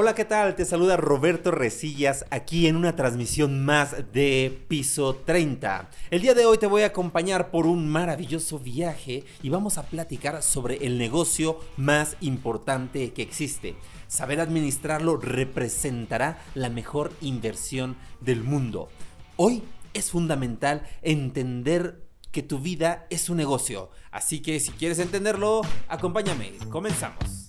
[0.00, 0.54] Hola, ¿qué tal?
[0.54, 5.90] Te saluda Roberto Resillas aquí en una transmisión más de Piso 30.
[6.12, 9.82] El día de hoy te voy a acompañar por un maravilloso viaje y vamos a
[9.86, 13.74] platicar sobre el negocio más importante que existe.
[14.06, 18.90] Saber administrarlo representará la mejor inversión del mundo.
[19.34, 23.90] Hoy es fundamental entender que tu vida es un negocio.
[24.12, 26.52] Así que si quieres entenderlo, acompáñame.
[26.70, 27.47] Comenzamos.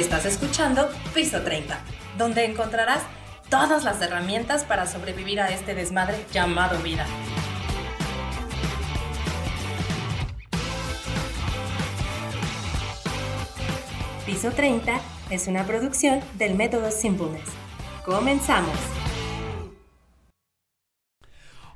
[0.00, 1.78] Estás escuchando Piso 30,
[2.16, 3.02] donde encontrarás
[3.50, 7.06] todas las herramientas para sobrevivir a este desmadre llamado vida.
[14.24, 17.50] Piso 30 es una producción del método Simpleness.
[18.02, 18.78] Comenzamos.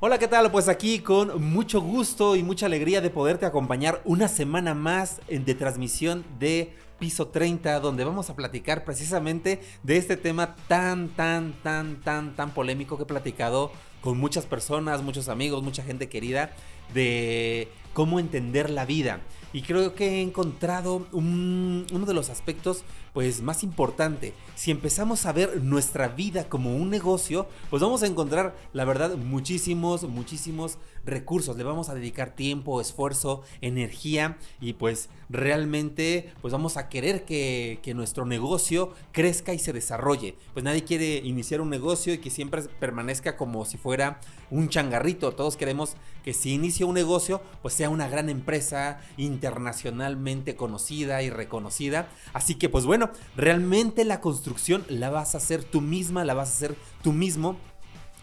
[0.01, 0.51] Hola, ¿qué tal?
[0.51, 5.55] Pues aquí con mucho gusto y mucha alegría de poderte acompañar una semana más de
[5.55, 6.75] transmisión de
[7.05, 12.51] Piso 30, donde vamos a platicar precisamente de este tema tan, tan, tan, tan, tan
[12.53, 16.53] polémico que he platicado con muchas personas, muchos amigos, mucha gente querida,
[16.95, 19.21] de cómo entender la vida.
[19.55, 24.35] Y creo que he encontrado uno de los aspectos pues más importante.
[24.57, 29.17] Si empezamos a ver nuestra vida como un negocio, pues vamos a encontrar, la verdad,
[29.17, 31.57] muchísimos, muchísimos recursos.
[31.57, 37.81] Le vamos a dedicar tiempo, esfuerzo, energía y pues realmente pues vamos a querer que,
[37.95, 40.35] nuestro negocio crezca y se desarrolle.
[40.53, 44.19] Pues nadie quiere iniciar un negocio y que siempre permanezca como si fuera
[44.51, 45.31] un changarrito.
[45.31, 45.95] Todos queremos
[46.25, 49.01] que si inicia un negocio, pues sea una gran empresa
[49.45, 52.09] internacionalmente conocida y reconocida.
[52.33, 56.49] Así que pues bueno, realmente la construcción la vas a hacer tú misma, la vas
[56.49, 57.57] a hacer tú mismo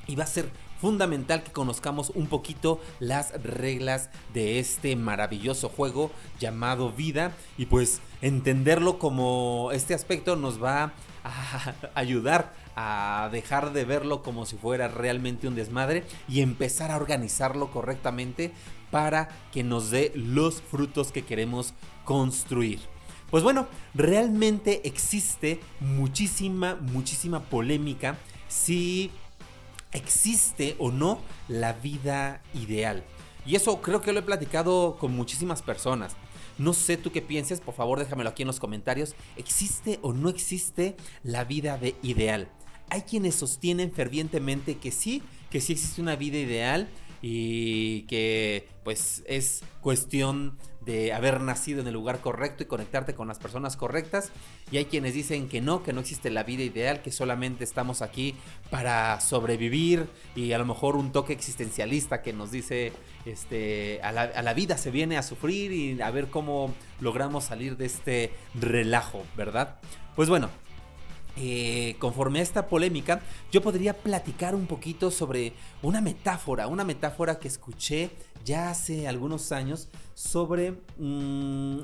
[0.07, 6.09] y va a ser fundamental que conozcamos un poquito las reglas de este maravilloso juego
[6.39, 13.85] llamado vida y pues entenderlo como este aspecto nos va a ayudar a dejar de
[13.85, 18.53] verlo como si fuera realmente un desmadre y empezar a organizarlo correctamente
[18.91, 21.73] para que nos dé los frutos que queremos
[22.05, 22.79] construir.
[23.31, 28.17] Pues bueno, realmente existe muchísima, muchísima polémica
[28.49, 29.09] si
[29.93, 33.03] existe o no la vida ideal.
[33.45, 36.15] Y eso creo que lo he platicado con muchísimas personas.
[36.57, 39.15] No sé tú qué pienses, por favor déjamelo aquí en los comentarios.
[39.37, 42.49] ¿Existe o no existe la vida de ideal?
[42.89, 46.89] Hay quienes sostienen fervientemente que sí, que sí existe una vida ideal
[47.21, 53.27] y que pues es cuestión de haber nacido en el lugar correcto y conectarte con
[53.27, 54.31] las personas correctas.
[54.71, 58.01] Y hay quienes dicen que no, que no existe la vida ideal, que solamente estamos
[58.01, 58.35] aquí
[58.71, 62.93] para sobrevivir y a lo mejor un toque existencialista que nos dice,
[63.25, 67.43] este, a la, a la vida se viene a sufrir y a ver cómo logramos
[67.43, 69.79] salir de este relajo, ¿verdad?
[70.15, 70.49] Pues bueno,
[71.37, 73.21] eh, conforme a esta polémica,
[73.51, 78.11] yo podría platicar un poquito sobre una metáfora, una metáfora que escuché
[78.43, 81.79] ya hace algunos años sobre, mm,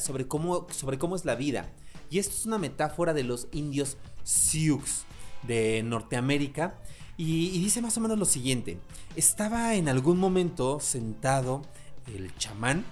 [0.00, 1.70] sobre, cómo, sobre cómo es la vida.
[2.10, 5.04] Y esto es una metáfora de los indios Sioux
[5.42, 6.74] de Norteamérica.
[7.16, 8.78] Y, dice más o menos lo siguiente.
[9.14, 11.62] Estaba en algún momento sentado
[12.06, 12.84] el chamán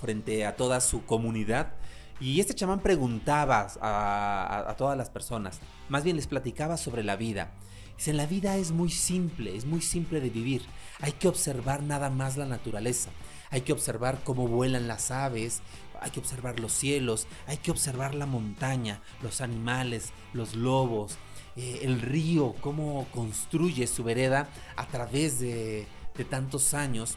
[0.00, 1.72] frente a toda su comunidad
[2.20, 7.52] y este chamán preguntaba a, todas las personas, más bien les platicaba sobre la vida.
[7.96, 10.62] Dice, la vida es muy simple, es muy simple de vivir.
[11.00, 13.10] Hay que observar nada más la naturaleza.
[13.50, 15.62] Hay que observar cómo vuelan las aves,
[16.00, 21.18] hay que observar los cielos, hay que observar la montaña, los animales, los lobos,
[21.56, 25.86] eh, el río, cómo construye su vereda a través de,
[26.16, 27.16] de tantos años.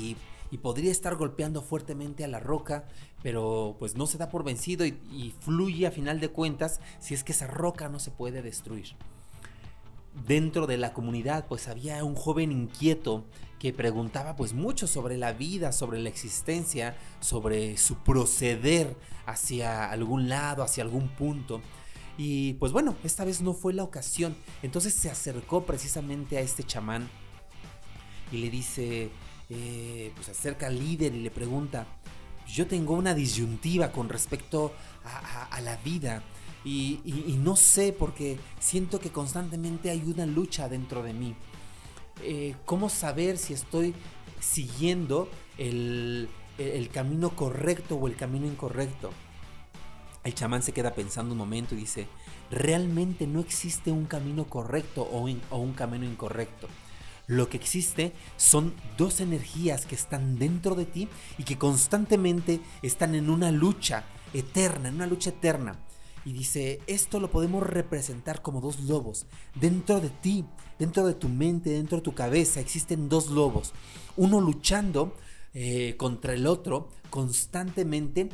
[0.00, 0.16] Y
[0.50, 2.88] y podría estar golpeando fuertemente a la roca,
[3.22, 7.24] pero pues no se da por vencido y, fluye a final de cuentas si es
[7.24, 8.96] que esa roca no se puede destruir.
[10.26, 13.24] Dentro de la comunidad pues había un joven inquieto
[13.58, 20.28] que preguntaba pues mucho sobre la vida, sobre la existencia, sobre su proceder hacia algún
[20.28, 21.60] lado, hacia algún punto.
[22.16, 24.36] Y pues bueno, esta vez no fue la ocasión.
[24.62, 27.08] Entonces se acercó precisamente a este chamán
[28.32, 29.10] y le dice,
[29.50, 31.86] eh, pues acerca al líder y le pregunta,
[32.52, 34.72] yo tengo una disyuntiva con respecto
[35.04, 36.22] a, la vida
[36.64, 37.00] y,
[37.42, 41.34] no sé porque siento que constantemente hay una lucha dentro de mí.
[42.22, 43.94] Eh, ¿Cómo saber si estoy
[44.40, 46.28] siguiendo el,
[46.92, 49.10] camino correcto o el camino incorrecto?
[50.24, 52.06] El chamán se queda pensando un momento y dice,
[52.50, 55.20] realmente no existe un camino correcto o
[55.58, 56.68] un camino incorrecto.
[57.28, 63.14] Lo que existe son dos energías que están dentro de ti y que constantemente están
[63.14, 65.78] en una lucha eterna, en una lucha eterna.
[66.24, 69.26] Y dice, esto lo podemos representar como dos lobos.
[69.54, 70.46] Dentro de ti,
[70.78, 73.74] dentro de tu mente, dentro de tu cabeza, existen dos lobos.
[74.16, 75.14] Uno luchando
[75.52, 78.30] eh, contra el otro constantemente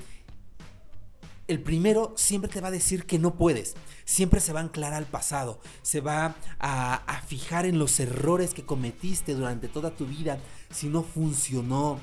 [1.47, 3.75] el primero siempre te va a decir que no puedes,
[4.05, 8.55] siempre se va a anclar al pasado, se va a, a, fijar en los errores
[8.55, 10.39] que cometiste durante toda tu vida,
[10.71, 12.01] si no funcionó,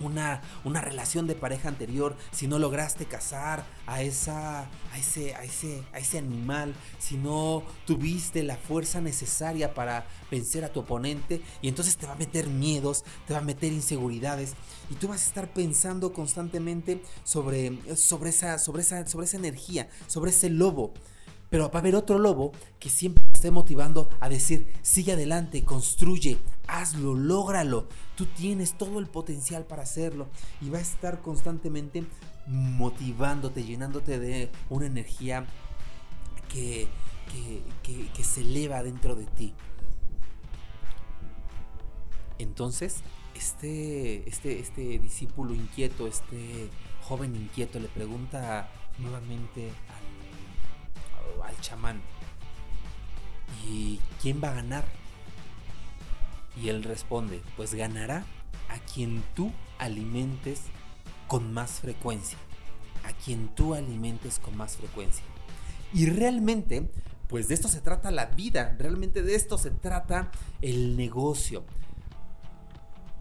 [0.00, 4.62] una, una relación de pareja anterior, si no lograste casar a, esa,
[4.92, 10.64] a, ese, a, ese, a ese animal, si no tuviste la fuerza necesaria para vencer
[10.64, 14.54] a tu oponente, y entonces te va a meter miedos, te va a meter inseguridades,
[14.90, 19.88] y tú vas a estar pensando constantemente sobre, sobre, esa, sobre, esa, sobre esa energía,
[20.06, 20.92] sobre ese lobo.
[21.50, 26.38] Pero va a haber otro lobo que siempre esté motivando a decir, sigue adelante, construye,
[26.66, 27.86] hazlo, lógralo.
[28.16, 30.28] Tú tienes todo el potencial para hacerlo.
[30.60, 32.04] Y va a estar constantemente
[32.46, 35.46] motivándote, llenándote de una energía
[36.48, 36.88] que,
[37.82, 39.54] que, se eleva dentro de ti.
[42.38, 43.02] Entonces,
[43.34, 46.68] este, este, este discípulo inquieto, este
[47.02, 48.68] joven inquieto le pregunta
[48.98, 49.70] nuevamente
[51.42, 52.00] al chamán.
[53.66, 55.03] ¿Y quién va a ganar?
[56.60, 58.24] Y él responde, pues ganará
[58.68, 60.62] a quien tú alimentes
[61.28, 62.38] con más frecuencia.
[63.04, 65.24] A quien tú alimentes con más frecuencia.
[65.92, 66.90] Y realmente,
[67.28, 70.30] pues de esto se trata la vida, realmente de esto se trata
[70.60, 71.64] el negocio.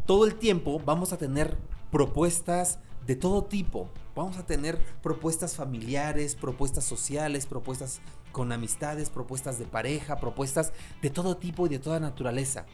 [0.05, 1.57] Todo el tiempo vamos a tener
[1.91, 3.89] propuestas de todo tipo.
[4.15, 8.01] Vamos a tener propuestas familiares, propuestas sociales, propuestas
[8.31, 12.65] con amistades, propuestas de pareja, propuestas de todo tipo y de toda naturaleza.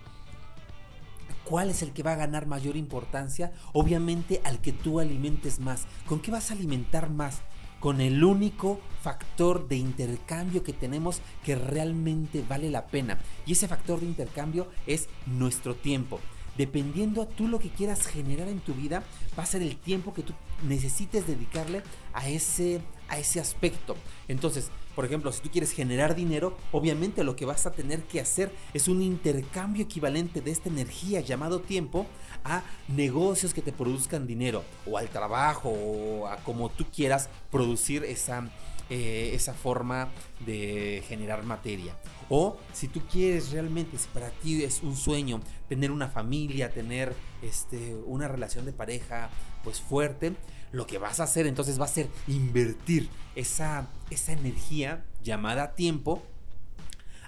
[1.50, 3.51] ¿Cuál es el que va a ganar mayor importancia?
[3.74, 5.88] Obviamente al que tú alimentes más.
[6.06, 7.42] ¿Con qué vas a alimentar más?
[7.80, 13.18] Con el único factor de intercambio que tenemos que realmente vale la pena.
[13.48, 16.19] Y ese factor de intercambio es nuestro tiempo
[16.60, 19.01] dependiendo a tú lo que quieras generar en tu vida,
[19.38, 20.34] va a ser el tiempo que tú
[20.68, 23.96] necesites dedicarle a ese, a ese aspecto.
[24.28, 24.69] Entonces,
[25.00, 28.51] por ejemplo, si tú quieres generar dinero, obviamente lo que vas a tener que hacer
[28.74, 32.06] es un intercambio equivalente de esta energía llamado tiempo
[32.44, 38.04] a negocios que te produzcan dinero o al trabajo o a como tú quieras producir
[38.04, 38.50] esa,
[38.90, 40.10] eh, esa forma
[40.46, 41.96] de generar materia.
[42.28, 47.16] O si tú quieres realmente, si para ti es un sueño tener una familia, tener
[47.42, 49.30] este, una relación de pareja
[49.63, 50.36] pues fuerte,
[50.71, 56.24] lo que vas a hacer entonces va a ser invertir esa, esa energía llamada tiempo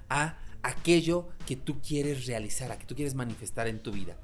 [0.09, 4.15] a aquello que tú quieres realizar, a que tú quieres manifestar en tu vida.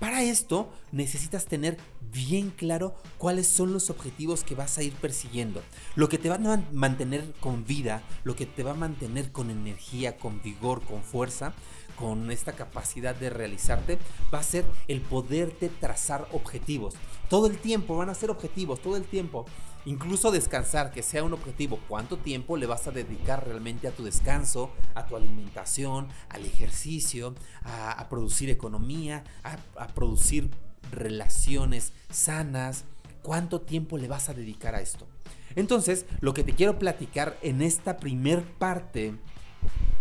[0.00, 1.78] Para esto necesitas tener
[2.12, 5.62] bien claro cuáles son los objetivos que vas a ir persiguiendo.
[5.94, 9.50] Lo que te va a mantener con vida, lo que te va a mantener con
[9.50, 11.54] energía, con vigor, con fuerza,
[11.96, 13.98] con esta capacidad de realizarte,
[14.32, 16.94] va a ser el poderte trazar objetivos.
[17.28, 19.46] Todo el tiempo van a ser objetivos, todo el tiempo.
[19.86, 21.78] Incluso descansar, que sea un objetivo.
[21.88, 27.34] ¿Cuánto tiempo le vas a dedicar realmente a tu descanso, a tu alimentación, al ejercicio,
[27.64, 30.50] a, producir economía, a, producir
[30.90, 32.84] relaciones sanas?
[33.22, 35.06] ¿Cuánto tiempo le vas a dedicar a esto?
[35.54, 39.14] Entonces, lo que te quiero platicar en esta primer parte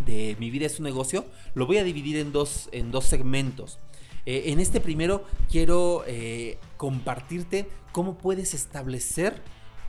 [0.06, 3.80] de Mi vida es un negocio, lo voy a dividir en dos, en dos segmentos.
[4.26, 9.42] Eh, en este primero quiero eh, compartirte cómo puedes establecer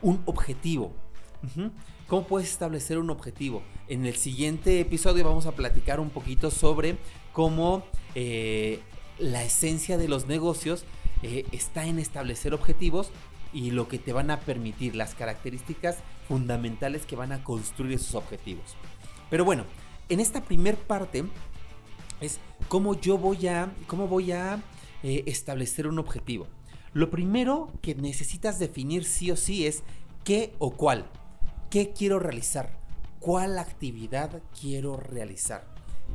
[0.02, 0.92] un objetivo.
[2.08, 3.62] ¿Cómo puedes establecer un objetivo?
[3.86, 6.96] En el siguiente episodio vamos a platicar un poquito sobre
[7.32, 8.80] cómo eh,
[9.18, 10.84] la esencia de los negocios
[11.22, 13.10] está en establecer objetivos
[13.54, 18.14] y lo que te van a permitir, las características fundamentales que van a construir esos
[18.14, 18.74] objetivos.
[19.30, 19.64] Pero bueno,
[20.08, 21.24] en esta primer parte
[22.20, 24.62] es cómo yo voy a, cómo voy a
[25.02, 26.46] eh, establecer un objetivo.
[26.92, 29.82] Lo primero que necesitas definir sí o sí es
[30.24, 31.06] qué o cuál.
[31.70, 32.78] ¿Qué quiero realizar?
[33.18, 35.64] ¿Cuál actividad quiero realizar?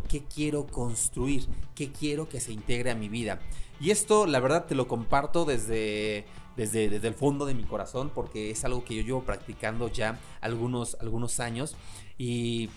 [0.08, 1.48] ¿Qué quiero construir?
[1.76, 3.40] ¿Qué quiero que se integre a mi vida?
[3.82, 6.26] Y esto, la verdad, te lo comparto desde,
[6.56, 10.20] desde, desde el fondo de mi corazón porque es algo que yo llevo practicando ya
[10.42, 11.76] algunos, algunos años.
[12.18, 12.70] Y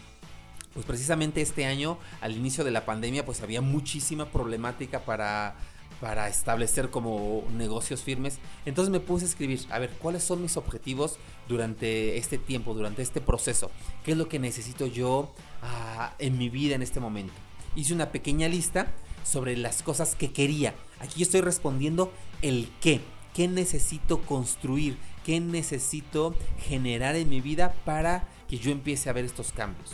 [0.75, 5.57] pues precisamente este año, al inicio de la pandemia, pues había muchísima problemática para
[6.03, 8.41] para establecer como negocios firmes.
[8.67, 11.17] Entonces me puse a escribir, a ver, ¿cuáles son mis objetivos
[11.49, 13.71] durante este tiempo, durante este proceso?
[14.05, 17.33] ¿Qué es lo que necesito yo ah, en mi vida en este momento?
[17.77, 18.89] Hice una pequeña lista
[19.23, 20.75] sobre las cosas que quería.
[20.99, 22.13] Aquí estoy respondiendo
[22.43, 23.01] el qué.
[23.33, 24.99] ¿Qué necesito construir?
[25.25, 29.91] ¿Qué necesito generar en mi vida para que yo empiece a ver estos cambios?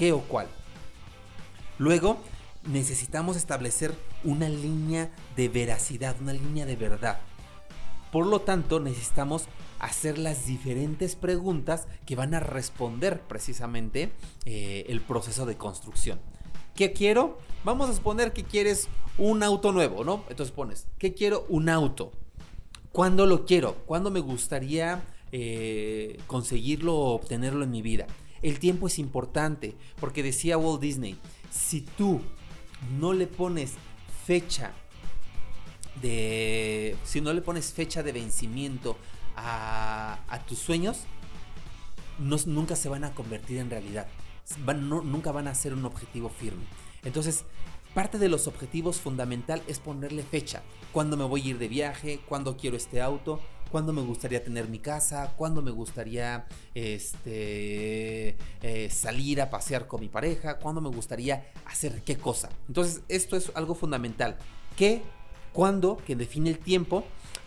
[0.00, 0.46] ¿Qué o cuál?
[1.76, 2.16] Luego,
[2.66, 7.20] necesitamos establecer una línea de veracidad, una línea de verdad.
[8.10, 9.44] Por lo tanto, necesitamos
[9.78, 14.10] hacer las diferentes preguntas que van a responder precisamente
[14.46, 16.18] eh, el proceso de construcción.
[16.74, 17.36] ¿Qué quiero?
[17.62, 18.88] Vamos a suponer que quieres
[19.18, 20.24] un auto nuevo, ¿no?
[20.30, 21.44] Entonces pones, ¿qué quiero?
[21.50, 22.10] Un auto.
[22.90, 23.74] ¿Cuándo lo quiero?
[23.84, 28.06] ¿Cuándo me gustaría eh, conseguirlo o obtenerlo en mi vida?
[28.42, 31.18] El tiempo es importante, porque decía Walt Disney,
[31.50, 32.20] si tú
[32.98, 33.74] no le pones
[34.26, 34.72] fecha
[36.00, 36.96] de.
[37.04, 38.96] Si no le pones fecha de vencimiento
[39.36, 41.04] a, tus sueños,
[42.18, 44.08] nunca se van a convertir en realidad.
[44.76, 46.64] nunca van a ser un objetivo firme.
[47.02, 47.44] Entonces,
[47.94, 50.62] parte de los objetivos fundamental es ponerle fecha.
[50.92, 52.20] ¿Cuándo me voy a ir de viaje?
[52.28, 53.40] ¿Cuándo quiero este auto?
[53.70, 55.32] ¿Cuándo me gustaría tener mi casa?
[55.36, 60.58] ¿Cuándo me gustaría este, eh, salir a pasear con mi pareja?
[60.58, 62.48] ¿Cuándo me gustaría hacer qué cosa?
[62.66, 64.36] Entonces, esto es algo fundamental.
[64.76, 65.02] ¿Qué?
[65.52, 65.98] ¿Cuándo?
[66.04, 67.04] Que define el tiempo.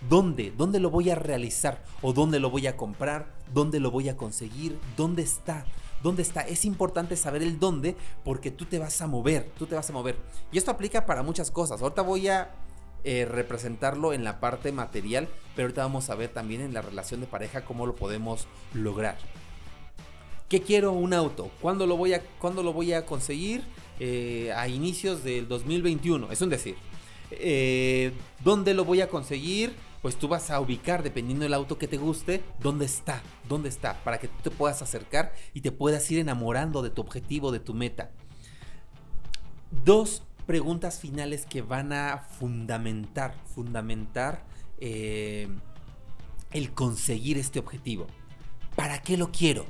[0.09, 0.53] ¿Dónde?
[0.57, 1.83] ¿Dónde lo voy a realizar?
[2.01, 3.33] ¿O dónde lo voy a comprar?
[3.53, 4.79] ¿Dónde lo voy a conseguir?
[4.95, 5.65] ¿Dónde está?
[6.01, 6.41] ¿Dónde está?
[6.41, 9.93] Es importante saber el dónde porque tú te vas a mover, tú te vas a
[9.93, 10.17] mover.
[10.51, 11.81] Y esto aplica para muchas cosas.
[11.81, 12.62] Ahorita voy a
[13.03, 17.19] eh, representarlo en la parte material, pero ahorita vamos a ver también en la relación
[17.19, 19.17] de pareja cómo lo podemos lograr.
[20.49, 20.91] ¿Qué quiero?
[20.91, 21.49] Un auto.
[21.61, 23.63] ¿Cuándo lo voy a, lo voy a conseguir?
[23.99, 26.75] Eh, a inicios del 2021, es un decir.
[27.31, 28.11] Eh,
[28.43, 29.73] ¿Dónde lo voy a conseguir?
[30.01, 34.03] Pues tú vas a ubicar, dependiendo del auto que te guste, dónde está, dónde está,
[34.03, 37.59] para que tú te puedas acercar y te puedas ir enamorando de tu objetivo, de
[37.59, 38.11] tu meta.
[39.83, 44.43] Dos, preguntas finales que van a fundamentar, fundamentar
[44.79, 45.47] eh,
[46.51, 48.07] el conseguir este objetivo.
[48.75, 49.65] ¿Para qué lo quiero?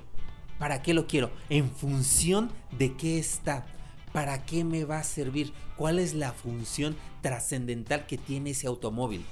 [0.60, 1.32] ¿Para qué lo quiero?
[1.50, 3.66] ¿En función de qué está?
[4.12, 5.54] ¿Para qué me va a servir?
[5.76, 9.26] ¿Cuál es la función trascendental que tiene ese automóvil?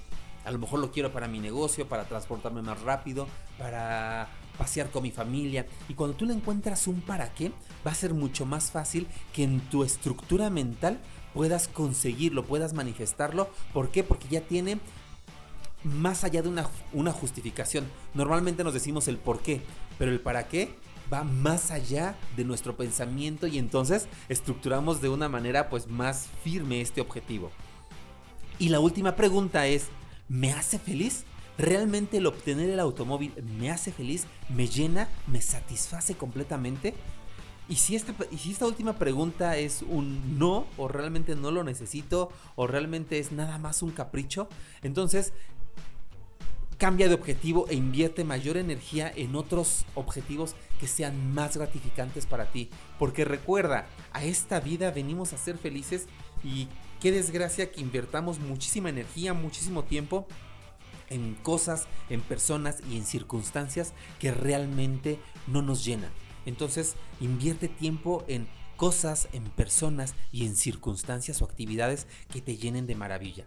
[0.44, 3.28] A lo mejor lo quiero para mi negocio, para transportarme más rápido,
[3.60, 5.68] para pasear con mi familia.
[5.88, 7.52] Y cuando tú le encuentras un para qué,
[7.86, 11.00] va a ser mucho más fácil que en tu estructura mental
[11.34, 13.50] puedas conseguirlo, puedas manifestarlo.
[13.74, 14.04] ¿Por qué?
[14.04, 14.80] Porque ya tiene
[15.84, 17.86] más allá de una, una justificación.
[18.14, 19.62] Normalmente nos decimos el por qué,
[19.98, 20.76] pero el para qué
[21.12, 26.82] va más allá de nuestro pensamiento y entonces estructuramos de una manera pues más firme
[26.82, 27.52] este objetivo.
[28.60, 29.88] Y la última pregunta es,
[30.30, 31.26] ¿me hace feliz?
[31.58, 34.26] ¿Realmente el obtener el automóvil me hace feliz?
[34.50, 35.10] ¿Me llena?
[35.28, 36.94] ¿Me satisface completamente?
[37.72, 42.30] Y si, esta, si esta última pregunta es un no, o realmente no lo necesito,
[42.58, 44.50] o realmente es nada más un capricho,
[44.84, 45.32] entonces
[46.78, 52.51] cambia de objetivo e invierte mayor energía en otros objetivos que sean más gratificantes para
[52.51, 52.70] ti.
[53.00, 56.08] Porque recuerda, a esta vida venimos a ser felices
[56.44, 56.68] y
[57.00, 60.28] qué desgracia que invertamos muchísima energía, muchísimo tiempo
[61.10, 66.12] en cosas, en personas y en circunstancias que realmente no nos llenan.
[66.46, 72.88] Entonces, invierte tiempo en cosas, en personas y en circunstancias o actividades que te llenen
[72.88, 73.46] de maravilla.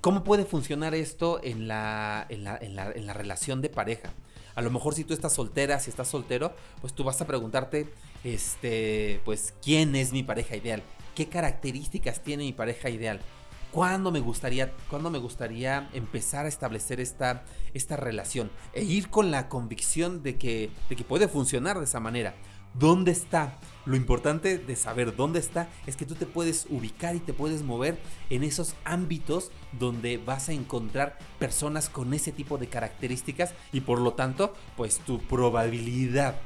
[0.00, 4.12] ¿Cómo puede funcionar esto en la, en la, relación de pareja?
[4.54, 7.88] A lo mejor si tú estás soltera, si estás soltero, pues tú vas a preguntarte,
[8.22, 10.82] este, pues, ¿quién es mi pareja ideal?
[11.14, 13.20] ¿Qué características tiene mi pareja ideal?
[13.74, 17.42] ¿Cuándo me gustaría, cuándo me gustaría empezar a establecer esta,
[17.74, 18.52] esta relación?
[18.72, 22.36] E ir con la convicción de que, de que puede funcionar de esa manera.
[22.74, 23.58] ¿Dónde está?
[23.84, 27.64] Lo importante de saber dónde está es que tú te puedes ubicar y te puedes
[27.64, 27.98] mover
[28.30, 34.00] en esos ámbitos donde vas a encontrar personas con ese tipo de características y por
[34.00, 36.36] lo tanto, pues tu probabilidad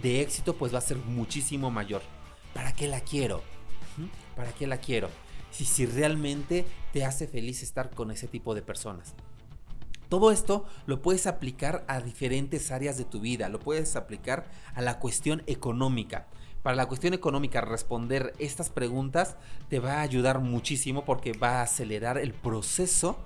[0.00, 2.00] de éxito pues va a ser muchísimo mayor.
[2.54, 3.42] ¿Para qué la quiero?
[3.98, 4.36] ¿Mm?
[4.36, 5.10] ¿Para qué la quiero?
[5.50, 9.14] Si, si realmente te hace feliz estar con ese tipo de personas.
[10.08, 14.80] Todo esto lo puedes aplicar a diferentes áreas de tu vida, lo puedes aplicar a
[14.80, 16.26] la cuestión económica.
[16.62, 19.36] Para la cuestión económica, responder estas preguntas
[19.68, 23.18] te va a ayudar muchísimo porque va a acelerar el proceso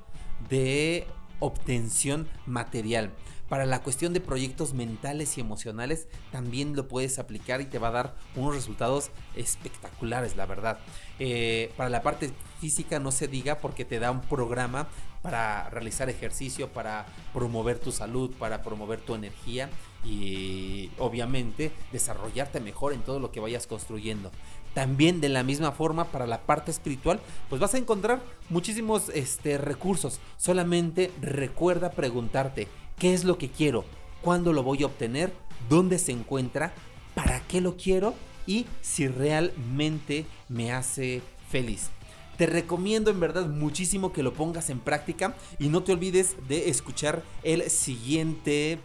[0.51, 1.07] de
[1.39, 3.11] obtención material.
[3.53, 7.89] Para la cuestión de proyectos mentales y emocionales también lo puedes aplicar y te va
[7.89, 10.79] a dar unos resultados espectaculares, la verdad.
[11.19, 12.33] Eh, para la parte
[12.63, 14.89] física no se diga porque te da un programa
[15.21, 17.05] para realizar ejercicio, para
[17.35, 19.69] promover tu salud, para promover tu energía
[20.03, 24.31] y obviamente desarrollarte mejor en todo lo que vayas construyendo.
[24.73, 29.59] También de la misma forma para la parte espiritual, pues vas a encontrar muchísimos este,
[29.59, 30.21] recursos.
[30.39, 32.69] Solamente recuerda preguntarte,
[32.99, 33.85] ¿qué es lo que quiero?
[34.23, 35.33] ¿Cuándo lo voy a obtener?
[35.69, 36.73] ¿Dónde se encuentra?
[37.15, 38.15] ¿Para qué lo quiero?
[38.47, 41.91] Y si realmente me hace feliz.
[42.37, 46.71] Te recomiendo en verdad muchísimo que lo pongas en práctica y no te olvides de
[46.71, 48.79] escuchar el siguiente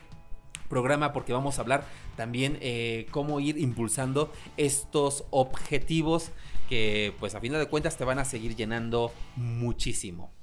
[0.69, 1.85] programa porque vamos a hablar
[2.15, 6.31] también eh, cómo ir impulsando estos objetivos
[6.67, 10.36] que pues a final de cuentas te van a seguir llenando muchísimo.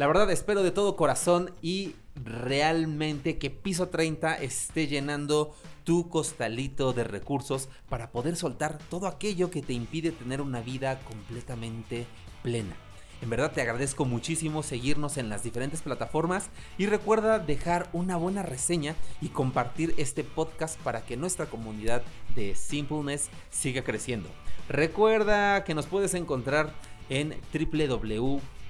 [0.00, 5.54] La verdad espero de todo corazón y realmente que Piso 30 esté llenando
[5.84, 11.00] tu costalito de recursos para poder soltar todo aquello que te impide tener una vida
[11.00, 12.06] completamente
[12.42, 12.74] plena.
[13.20, 18.42] En verdad te agradezco muchísimo seguirnos en las diferentes plataformas y recuerda dejar una buena
[18.42, 22.00] reseña y compartir este podcast para que nuestra comunidad
[22.34, 24.30] de Simpleness siga creciendo.
[24.66, 26.72] Recuerda que nos puedes encontrar
[27.10, 27.38] en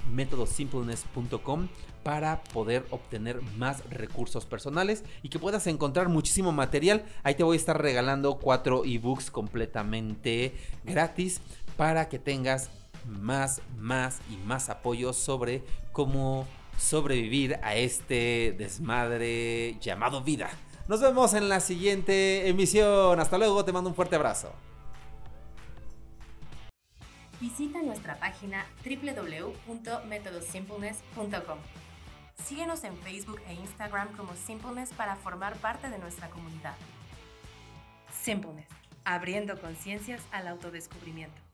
[0.09, 1.69] www.metodosimpleness.com
[2.02, 7.04] para poder obtener más recursos personales y que puedas encontrar muchísimo material.
[7.23, 10.54] Ahí te voy a estar regalando cuatro ebooks completamente
[10.85, 11.40] gratis
[11.76, 12.71] para que tengas
[13.07, 16.47] más, más y más apoyo sobre cómo
[16.78, 20.50] sobrevivir a este desmadre llamado vida.
[20.88, 23.21] Nos vemos en la siguiente emisión.
[23.21, 24.52] Hasta luego, te mando un fuerte abrazo.
[27.40, 31.59] Visita nuestra página www.metodosimpleness.com.
[32.44, 36.76] Síguenos en Facebook e Instagram como Simpleness para formar parte de nuestra comunidad.
[38.12, 38.68] Simpleness,
[39.04, 41.50] abriendo conciencias al autodescubrimiento.